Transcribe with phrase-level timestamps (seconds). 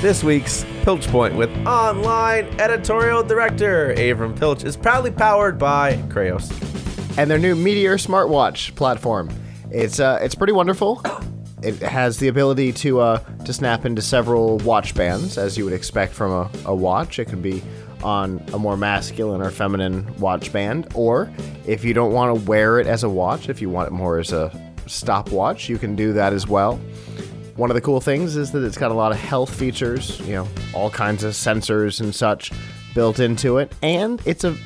[0.00, 6.50] This week's Piltch Point with online editorial director Avram Piltch is proudly powered by Kreyos.
[7.18, 9.28] and their new Meteor smartwatch platform.
[9.70, 11.02] It's uh, it's pretty wonderful.
[11.62, 15.74] It has the ability to uh, to snap into several watch bands, as you would
[15.74, 17.18] expect from a, a watch.
[17.18, 17.62] It can be
[18.02, 21.30] on a more masculine or feminine watch band, or
[21.66, 24.18] if you don't want to wear it as a watch, if you want it more
[24.18, 24.50] as a
[24.86, 26.80] stopwatch, you can do that as well.
[27.56, 30.34] One of the cool things is that it's got a lot of health features, you
[30.34, 32.50] know, all kinds of sensors and such
[32.94, 34.56] built into it, and it's a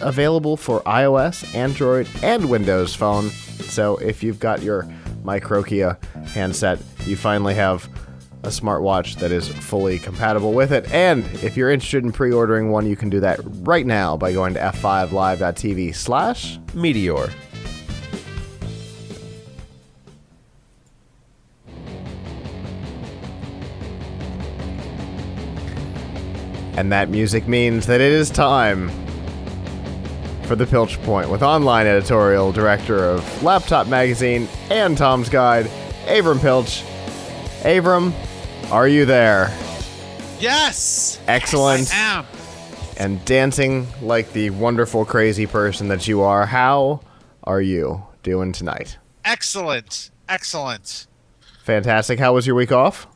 [0.00, 3.30] available for iOS, Android, and Windows Phone.
[3.30, 4.82] So if you've got your
[5.24, 7.88] Microkia handset, you finally have
[8.42, 10.90] a smartwatch that is fully compatible with it.
[10.92, 14.54] And if you're interested in pre-ordering one, you can do that right now by going
[14.54, 17.30] to f5live.tv slash Meteor.
[26.74, 28.90] And that music means that it is time
[30.44, 35.66] for the Piltch Point with online editorial director of Laptop Magazine and Tom's Guide,
[36.06, 36.82] Avram Piltch.
[37.62, 38.12] Avram,
[38.70, 39.56] are you there?
[40.40, 41.20] Yes.
[41.28, 41.80] Excellent.
[41.80, 42.26] Yes, I am.
[42.98, 47.00] And dancing like the wonderful, crazy person that you are, how
[47.44, 48.98] are you doing tonight?
[49.24, 50.10] Excellent.
[50.28, 51.06] Excellent.
[51.64, 52.18] Fantastic.
[52.18, 53.06] How was your week off?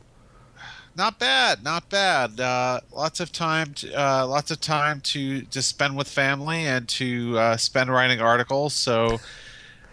[0.97, 1.63] Not bad.
[1.63, 2.39] Not bad.
[2.39, 3.75] Uh, lots of time.
[3.75, 8.19] To, uh, lots of time to to spend with family and to uh, spend writing
[8.19, 8.73] articles.
[8.73, 9.19] So,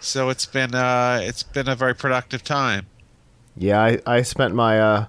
[0.00, 2.86] so it's been uh, it's been a very productive time.
[3.55, 5.06] Yeah, I, I spent my uh,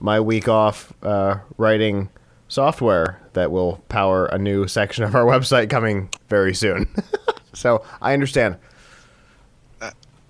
[0.00, 2.08] my week off uh, writing
[2.48, 6.88] software that will power a new section of our website coming very soon.
[7.52, 8.56] so I understand.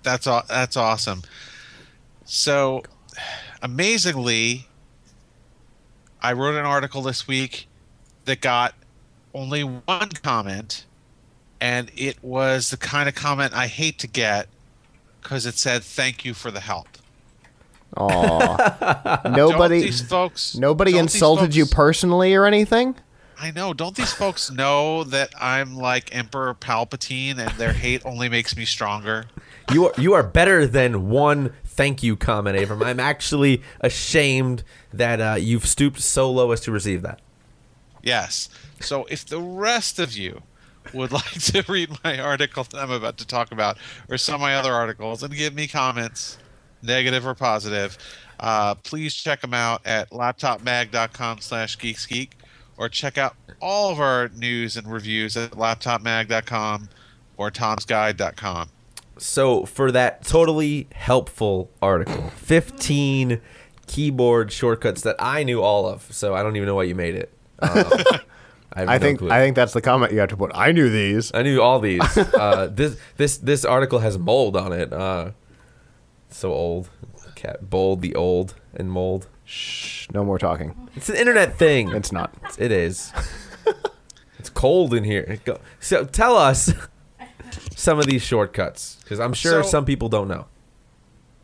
[0.03, 1.21] That's that's awesome.
[2.25, 2.83] So,
[3.61, 4.67] amazingly,
[6.21, 7.67] I wrote an article this week
[8.25, 8.73] that got
[9.33, 10.85] only one comment,
[11.59, 14.47] and it was the kind of comment I hate to get
[15.21, 16.87] because it said "Thank you for the help."
[17.97, 19.19] Aw.
[19.23, 22.95] Don't nobody these folks nobody don't these insulted you personally or anything?
[23.37, 23.73] I know.
[23.73, 28.65] Don't these folks know that I'm like Emperor Palpatine, and their hate only makes me
[28.65, 29.25] stronger?
[29.73, 32.85] You are you are better than one thank you comment, Avram.
[32.85, 37.19] I'm actually ashamed that uh, you've stooped so low as to receive that.
[38.03, 38.49] Yes.
[38.79, 40.43] So if the rest of you
[40.93, 44.41] would like to read my article that I'm about to talk about, or some of
[44.41, 46.37] my other articles, and give me comments,
[46.83, 47.97] negative or positive,
[48.39, 52.29] uh, please check them out at laptopmag.com slash geeksgeek,
[52.77, 56.89] or check out all of our news and reviews at laptopmag.com
[57.37, 58.69] or tomsguide.com.
[59.17, 63.41] So for that totally helpful article, 15
[63.87, 66.11] keyboard shortcuts that I knew all of.
[66.11, 67.33] So I don't even know why you made it.
[67.59, 67.85] Um,
[68.73, 69.29] I, I no think clue.
[69.29, 70.51] I think that's the comment you have to put.
[70.55, 71.31] I knew these.
[71.33, 72.01] I knew all these.
[72.33, 74.91] Uh, this this this article has mold on it.
[74.93, 75.31] Uh,
[76.29, 76.89] so old.
[77.35, 79.27] Cat bold the old and mold.
[79.45, 80.89] Shh, no more talking.
[80.95, 81.91] It's an internet thing.
[81.91, 82.33] It's not.
[82.57, 83.11] It is.
[84.39, 85.39] it's cold in here.
[85.79, 86.73] So tell us
[87.81, 90.45] some of these shortcuts, because I'm sure So- some people don't know.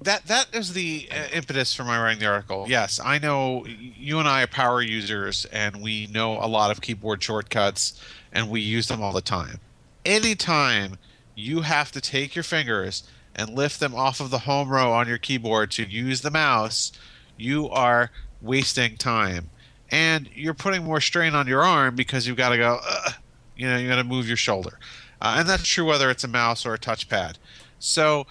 [0.02, 2.66] that that is the uh, impetus for my writing the article.
[2.68, 6.82] Yes, I know you and I are power users, and we know a lot of
[6.82, 8.00] keyboard shortcuts,
[8.32, 9.60] and we use them all the time.
[10.06, 10.98] Anytime
[11.36, 13.04] you have to take your fingers
[13.36, 16.92] and lift them off of the home row on your keyboard to use the mouse,
[17.38, 18.10] you are
[18.42, 19.50] wasting time,
[19.90, 22.80] and you're putting more strain on your arm because you've got to go.
[22.88, 23.12] Uh,
[23.56, 24.80] you know, you got to move your shoulder,
[25.22, 27.36] uh, and that's true whether it's a mouse or a touchpad.
[27.80, 28.28] So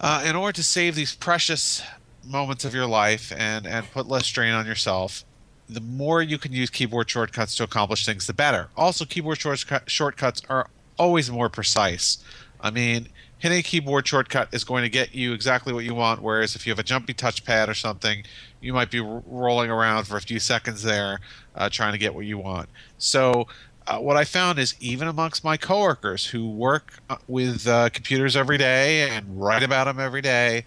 [0.00, 1.82] uh, in order to save these precious
[2.24, 5.24] moments of your life and and put less strain on yourself
[5.68, 8.68] the more you can use keyboard shortcuts to accomplish things the better.
[8.76, 10.68] Also keyboard shortcut, shortcuts are
[10.98, 12.18] always more precise.
[12.60, 13.08] I mean
[13.38, 16.66] hitting a keyboard shortcut is going to get you exactly what you want whereas if
[16.66, 18.22] you have a jumpy touchpad or something
[18.60, 21.20] you might be rolling around for a few seconds there
[21.54, 22.68] uh, trying to get what you want.
[22.98, 23.46] So
[23.90, 28.36] uh, what I found is even amongst my coworkers who work uh, with uh, computers
[28.36, 30.64] every day and write about them every day,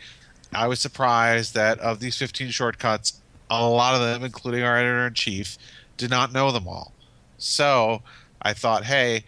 [0.53, 5.07] I was surprised that of these 15 shortcuts, a lot of them, including our editor
[5.07, 5.57] in chief,
[5.95, 6.91] did not know them all.
[7.37, 8.01] So
[8.41, 9.23] I thought, hey,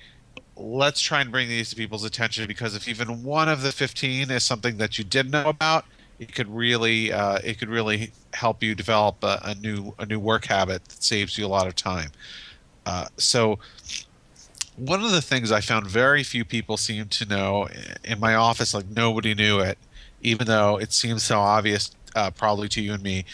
[0.57, 4.29] let's try and bring these to people's attention because if even one of the 15
[4.29, 5.85] is something that you didn't know about,
[6.19, 10.19] it could really uh, it could really help you develop a, a new a new
[10.19, 12.11] work habit that saves you a lot of time.
[12.85, 13.59] Uh, so
[14.75, 17.67] one of the things I found very few people seem to know
[18.03, 19.77] in my office, like nobody knew it,
[20.21, 23.25] even though it seems so obvious uh, probably to you and me,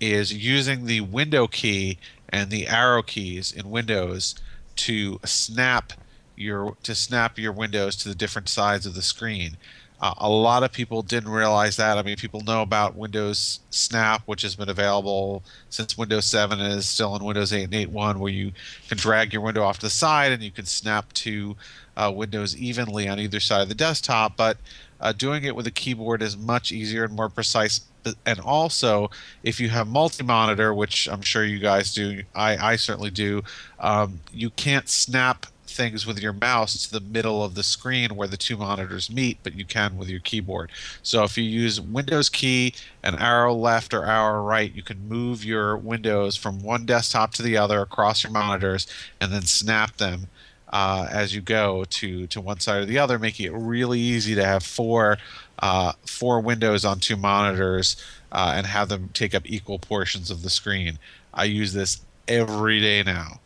[0.00, 4.34] is using the window key and the arrow keys in Windows
[4.76, 5.92] to snap
[6.36, 9.56] your to snap your windows to the different sides of the screen.
[10.00, 11.98] Uh, a lot of people didn't realize that.
[11.98, 16.74] I mean, people know about Windows Snap, which has been available since Windows 7 and
[16.74, 18.52] is still in Windows 8 and 8.1, where you
[18.88, 21.56] can drag your window off to the side and you can snap to
[21.96, 24.36] uh, windows evenly on either side of the desktop.
[24.36, 24.58] But
[25.00, 27.80] uh, doing it with a keyboard is much easier and more precise.
[28.24, 29.10] And also,
[29.42, 33.42] if you have multi-monitor, which I'm sure you guys do, I, I certainly do,
[33.80, 38.28] um, you can't snap things with your mouse to the middle of the screen where
[38.28, 40.70] the two monitors meet, but you can with your keyboard.
[41.02, 45.44] So if you use Windows key and arrow left or arrow right, you can move
[45.44, 48.86] your windows from one desktop to the other across your monitors
[49.20, 50.28] and then snap them
[50.70, 54.34] uh, as you go to to one side or the other, making it really easy
[54.34, 55.18] to have four
[55.60, 57.96] uh, four windows on two monitors
[58.32, 60.98] uh, and have them take up equal portions of the screen.
[61.32, 63.40] I use this every day now.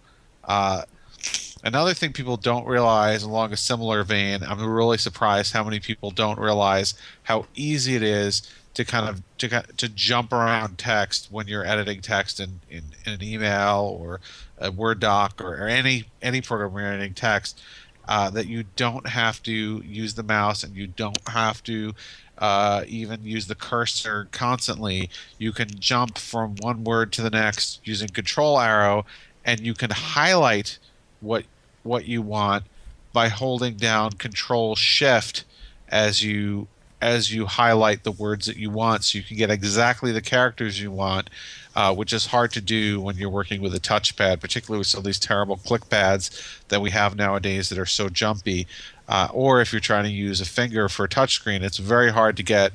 [1.64, 6.11] Another thing people don't realize along a similar vein, I'm really surprised how many people
[6.11, 6.94] don't realize
[7.25, 8.43] how easy it is
[8.75, 13.12] to kind of to, to jump around text when you're editing text in, in, in
[13.12, 14.20] an email or
[14.59, 17.61] a Word doc or, or any any program you're editing text.
[18.08, 21.94] Uh, that you don't have to use the mouse and you don't have to
[22.38, 25.08] uh, even use the cursor constantly.
[25.38, 29.06] You can jump from one word to the next using Control Arrow,
[29.44, 30.79] and you can highlight
[31.20, 31.44] what
[31.82, 32.64] what you want
[33.12, 35.44] by holding down Control Shift
[35.88, 36.69] as you
[37.02, 40.81] as you highlight the words that you want, so you can get exactly the characters
[40.81, 41.29] you want,
[41.75, 44.99] uh, which is hard to do when you're working with a touchpad, particularly with some
[44.99, 46.31] of these terrible click pads
[46.69, 48.69] that we have nowadays that are so jumpy.
[49.08, 52.37] Uh, or if you're trying to use a finger for a touchscreen, it's very hard
[52.37, 52.73] to get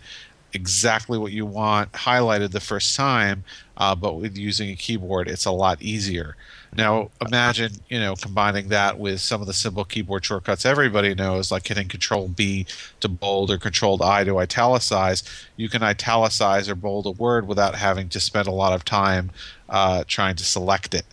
[0.53, 3.45] exactly what you want highlighted the first time.
[3.77, 6.35] Uh, but with using a keyboard, it's a lot easier.
[6.75, 11.51] Now, imagine you know combining that with some of the simple keyboard shortcuts everybody knows,
[11.51, 12.65] like hitting Control B
[12.99, 15.23] to bold or Control I to italicize.
[15.55, 19.31] You can italicize or bold a word without having to spend a lot of time
[19.69, 21.05] uh, trying to select it.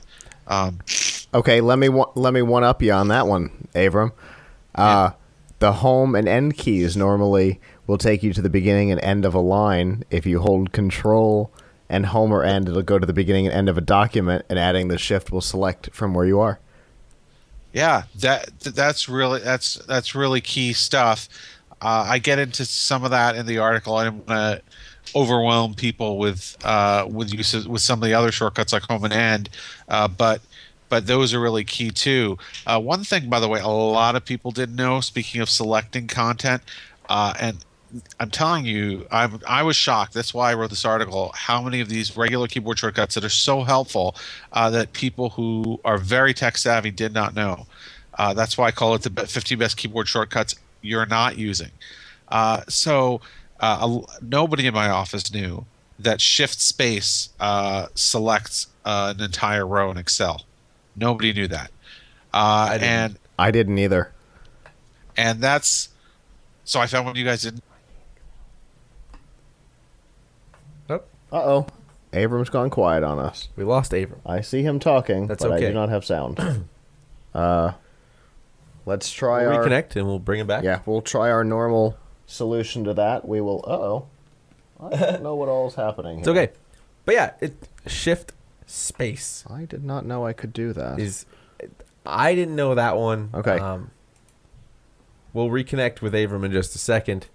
[0.47, 0.81] Um,
[1.35, 4.13] okay, let me let me one up you on that one, Avram.
[4.75, 5.13] Uh, yeah.
[5.59, 9.35] The home and end keys normally will take you to the beginning and end of
[9.35, 11.51] a line if you hold Control
[11.89, 14.59] and home or end, it'll go to the beginning and end of a document, and
[14.59, 16.59] adding the shift will select from where you are.
[17.73, 21.29] Yeah, that that's really that's that's really key stuff.
[21.83, 23.97] Uh, I get into some of that in the article.
[23.97, 24.63] I don't want to
[25.19, 29.13] overwhelm people with uh, with uses with some of the other shortcuts like home and
[29.13, 29.51] end,
[29.89, 30.41] uh, but
[30.89, 32.39] but those are really key too.
[32.67, 35.01] Uh, one thing, by the way, a lot of people didn't know.
[35.01, 36.63] Speaking of selecting content,
[37.09, 37.59] uh, and
[38.19, 40.15] I'm telling you, I I was shocked.
[40.15, 41.33] That's why I wrote this article.
[41.35, 44.17] How many of these regular keyboard shortcuts that are so helpful
[44.53, 47.67] uh, that people who are very tech savvy did not know.
[48.17, 51.71] Uh, that's why I call it the 50 best keyboard shortcuts you're not using.
[52.29, 53.21] Uh, so
[53.61, 55.65] uh, nobody in my office knew
[55.99, 60.45] that Shift Space uh, selects uh, an entire row in Excel.
[60.97, 61.71] Nobody knew that.
[62.33, 64.11] I and I didn't either.
[65.17, 65.91] And that's
[66.65, 67.63] so I found what you guys didn't
[71.35, 71.67] Uh oh.
[72.13, 73.49] Avram's gone quiet on us.
[73.57, 74.21] We lost Avram.
[74.25, 75.67] I see him talking, That's but okay.
[75.67, 76.39] I do not have sound.
[77.35, 77.73] uh,
[78.87, 80.63] let's try we'll our reconnect and we'll bring him back.
[80.63, 83.27] Yeah, we'll try our normal solution to that.
[83.27, 83.65] We will.
[83.67, 84.07] Uh oh.
[84.81, 86.19] I don't know what all is happening.
[86.19, 86.21] Here.
[86.21, 86.51] It's okay,
[87.05, 88.33] but yeah, it shift
[88.67, 91.01] space I did not know I could do that.
[91.01, 91.27] is.
[92.07, 93.31] I didn't know that one.
[93.35, 93.59] Okay.
[93.59, 93.91] Um,
[95.33, 97.27] we'll reconnect with Avram in just a second.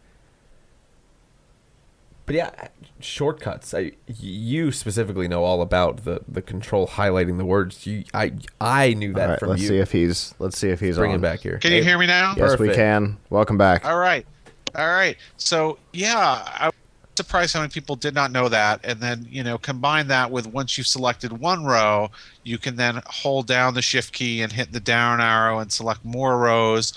[2.30, 2.68] But yeah,
[3.00, 3.74] shortcuts.
[3.74, 7.88] I, you specifically know all about the, the control highlighting the words.
[7.88, 9.70] You, I, I knew that all right, from let's you.
[9.70, 10.36] see if he's.
[10.38, 11.16] Let's see if he's Bring on.
[11.16, 11.58] him back here.
[11.58, 12.36] Can you hear me now?
[12.38, 13.18] Yes, we can.
[13.32, 13.84] Welcome back.
[13.84, 14.28] All right.
[14.76, 15.18] All right.
[15.38, 16.72] So, yeah, I'm
[17.16, 18.82] surprised how many people did not know that.
[18.84, 22.12] And then, you know, combine that with once you've selected one row,
[22.44, 26.06] you can then hold down the shift key and hit the down arrow and select
[26.06, 26.94] more rows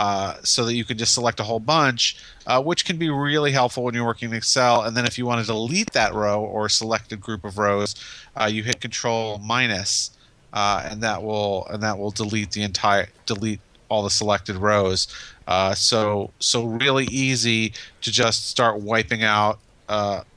[0.00, 2.16] uh, so that you can just select a whole bunch,
[2.46, 4.80] uh, which can be really helpful when you're working in Excel.
[4.80, 7.94] And then if you want to delete that row or select a group of rows,
[8.34, 10.12] uh, you hit Control minus,
[10.54, 15.06] uh, and that will and that will delete the entire delete all the selected rows.
[15.46, 19.58] Uh, so so really easy to just start wiping out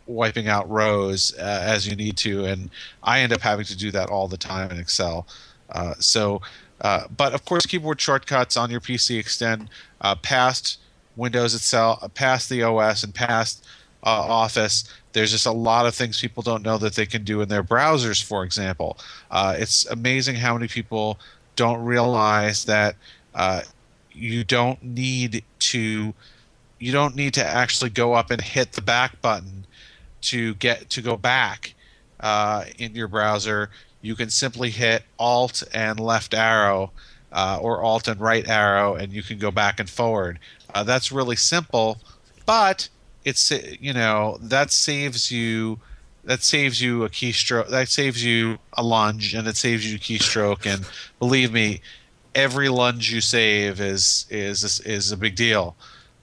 [0.08, 2.70] wiping out rows as you need to, and
[3.02, 5.26] I end up having to do that all the time in Excel.
[6.00, 6.42] so
[6.84, 9.70] uh, but of course, keyboard shortcuts on your PC extend
[10.02, 10.80] uh, past
[11.16, 13.66] Windows itself, uh, past the OS, and past
[14.04, 14.84] uh, Office.
[15.14, 17.64] There's just a lot of things people don't know that they can do in their
[17.64, 18.22] browsers.
[18.22, 18.98] For example,
[19.32, 21.20] uh, it's amazing how many people
[21.56, 22.96] don't realize that
[24.12, 26.14] you don't need to
[26.80, 29.66] you don't need to actually go up and hit the back button
[30.22, 31.74] to get to go back
[32.20, 33.70] uh, in your browser.
[34.04, 36.92] You can simply hit Alt and left arrow,
[37.32, 40.40] uh, or Alt and right arrow, and you can go back and forward.
[40.76, 41.98] Uh, that's really simple,
[42.46, 42.90] but
[43.24, 45.80] it's you know that saves you
[46.26, 50.00] that saves you a keystroke that saves you a lunge and it saves you a
[50.00, 50.86] keystroke and
[51.20, 51.82] believe me
[52.36, 55.76] every lunge you save is is is a big deal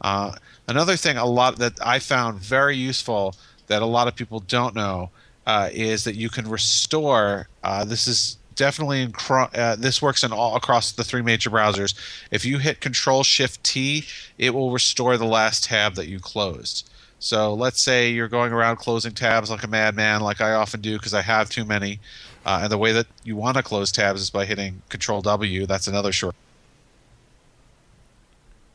[0.02, 0.32] uh,
[0.68, 3.34] another thing a lot that i found very useful
[3.68, 5.08] that a lot of people don't know
[5.50, 10.22] uh, is that you can restore uh, this is definitely in cro- uh, this works
[10.24, 11.92] in all across the three major browsers
[12.30, 14.04] if you hit control shift t
[14.38, 16.78] it will restore the last tab that you closed
[17.22, 20.94] so let's say you're going around closing tabs like a madman, like I often do
[20.96, 22.00] because I have too many.
[22.46, 25.66] Uh, and the way that you want to close tabs is by hitting Control W.
[25.66, 26.34] That's another short.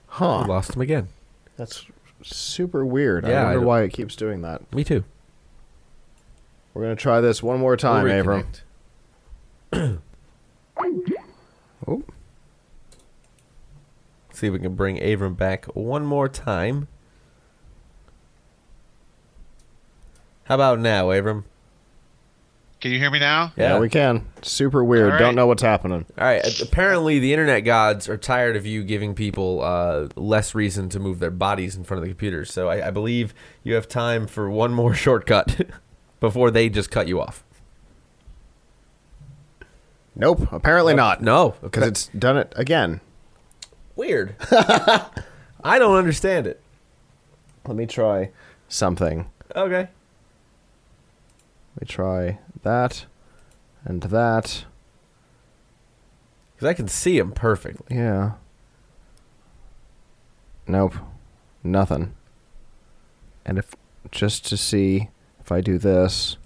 [0.07, 0.41] Huh.
[0.43, 1.07] We lost him again.
[1.57, 1.85] That's
[2.21, 3.25] super weird.
[3.25, 4.61] I Yeah, I wonder don't- why it keeps doing that.
[4.71, 5.03] Me too.
[6.75, 8.45] We're gonna try this one more time, We'll Avram.
[11.87, 12.03] Oh,
[14.31, 16.87] See if we can bring Avram back one more time.
[20.45, 21.43] How about now, Avram?
[22.81, 23.53] Can you hear me now?
[23.55, 23.79] yeah.
[23.79, 24.25] we can.
[24.41, 25.13] Super weird.
[25.13, 26.05] All Don't know what's happening.
[26.17, 26.61] All right.
[26.61, 31.19] Apparently, the internet gods are tired of you giving people uh, less reason to move
[31.19, 32.51] their bodies in front of the computers.
[32.51, 35.69] So I, I believe you have time for one more shortcut
[36.19, 37.43] before they just cut you off.
[40.15, 40.51] Nope.
[40.51, 41.21] Apparently not.
[41.21, 43.01] No, because it's done it again.
[43.95, 44.35] weird.
[45.63, 46.61] I don't understand it.
[47.67, 48.31] Let me try
[48.69, 49.29] something.
[49.55, 49.89] Okay.
[51.77, 53.05] Let me try that
[53.83, 54.65] and that.
[56.55, 57.97] Because I can see him perfectly.
[57.97, 58.33] Yeah.
[60.67, 60.95] Nope.
[61.63, 62.13] Nothing.
[63.45, 63.75] And if
[64.11, 65.09] just to see
[65.45, 66.37] if I do this,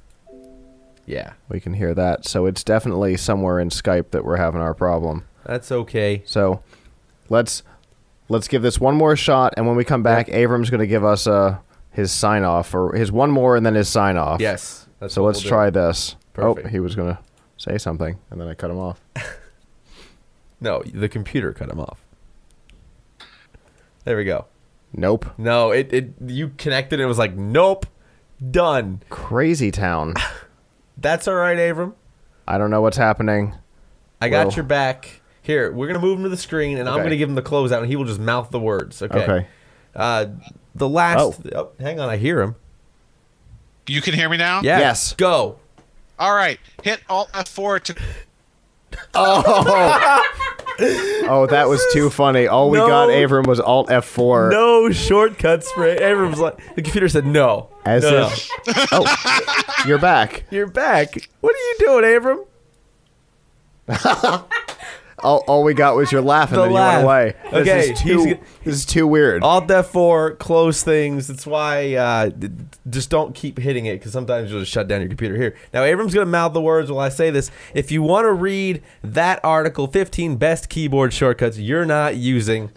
[1.05, 2.25] Yeah, we can hear that.
[2.27, 5.23] So it's definitely somewhere in Skype that we're having our problem.
[5.45, 6.21] that's okay.
[6.25, 6.61] So
[7.29, 7.63] let's
[8.27, 11.03] let's give this one more shot, and when we come back, Avram's going to give
[11.05, 11.57] us uh,
[11.91, 14.39] his sign off or his one more, and then his sign off.
[14.41, 14.87] Yes.
[15.07, 16.15] So let's we'll try this.
[16.33, 16.67] Perfect.
[16.67, 17.19] Oh, he was going to
[17.57, 19.01] say something, and then I cut him off.
[20.61, 21.99] No, the computer cut him off.
[24.03, 24.45] There we go.
[24.91, 25.25] Nope.
[25.37, 27.85] No, it, it you connected and it was like, nope,
[28.51, 29.01] done.
[29.09, 30.13] Crazy town.
[30.97, 31.93] That's all right, Avram.
[32.47, 33.55] I don't know what's happening.
[34.21, 35.21] I got Well- your back.
[35.41, 37.03] Here, we're gonna move him to the screen, and I'm Okay.
[37.03, 39.01] gonna give him the closeout, and he will just mouth the words.
[39.01, 39.23] Okay.
[39.23, 39.47] Okay.
[39.95, 40.27] Uh,
[40.75, 41.39] the last.
[41.55, 41.69] Oh.
[41.79, 42.55] hang on, I hear him.
[43.87, 44.61] You can hear me now?
[44.61, 44.77] Yeah.
[44.77, 45.13] Yes.
[45.13, 45.57] Go.
[46.19, 46.59] All right.
[46.83, 47.95] Hit Alt F4 to.
[50.81, 52.47] Oh, that was too funny.
[52.47, 52.87] All we No.
[52.87, 54.49] got, Avram, was Alt F4.
[54.51, 57.69] No shortcuts for Avram's like the computer said no.
[57.85, 58.49] As no, if.
[58.91, 59.05] Oh,
[59.87, 60.43] you're back.
[60.51, 61.15] You're back.
[61.41, 62.45] What are you doing, Avram?
[65.23, 67.01] All, all we got was your laugh, and The then laugh.
[67.01, 67.35] you went away.
[67.51, 68.25] This Okay, is he's too.
[68.35, 69.43] g- This is too weird.
[69.43, 71.27] Alt F4, close things.
[71.27, 72.29] That's why uh,
[72.89, 75.35] just don't keep hitting it because sometimes you'll just shut down your computer.
[75.35, 75.55] Here.
[75.73, 77.51] Now, Avram's going to mouth the words while I say this.
[77.73, 82.71] If you want to read that article, 15 best keyboard shortcuts you're not using,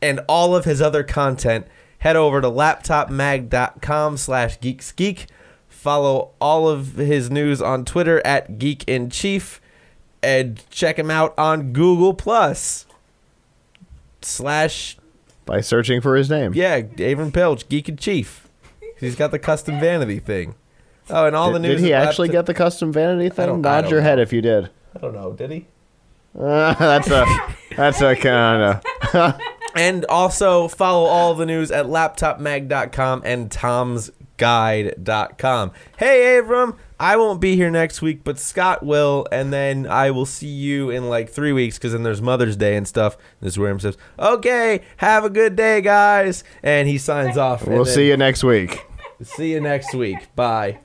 [0.00, 1.66] and all of his other content,
[1.98, 5.26] head over to laptopmag.com slash geeksgeek.
[5.68, 9.60] Follow all of his news on Twitter at Geek in Chief.
[10.22, 12.86] And check him out on Google Plus
[14.22, 14.96] slash
[15.46, 16.52] By searching for his name.
[16.54, 18.48] yeah, Avram Piltch, Geek and Chief.
[18.98, 20.54] He's got the custom vanity thing.
[21.10, 21.80] Oh, and all the news.
[21.80, 23.62] did he actually the- get the custom vanity thing?
[23.62, 24.70] Nod don't your head if you did.
[24.94, 25.32] I don't know.
[25.32, 25.66] Did he?
[26.38, 27.24] Uh, that's a.
[27.76, 28.80] That's a kind
[29.14, 29.40] of.
[29.74, 33.48] And also follow all the news at laptopmag.com and
[34.38, 35.72] tomsguide.com.
[35.98, 40.26] Hey, Avram, I won't be here next week, but Scott will, and then I will
[40.26, 43.16] see you in like three weeks because then there's Mother's Day and stuff.
[43.40, 47.66] This is where him says, "Okay, have a good day, guys," and he signs off.
[47.66, 48.84] We'll see you next week.
[49.20, 50.32] See you next week.
[50.36, 50.78] Bye.